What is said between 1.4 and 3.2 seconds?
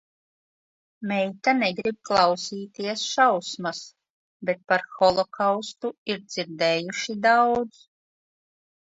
negrib klausīties